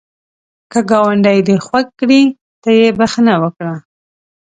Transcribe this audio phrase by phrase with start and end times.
[0.71, 2.21] که ګاونډی دی خوږ کړي،
[2.61, 3.75] ته یې بخښه وکړه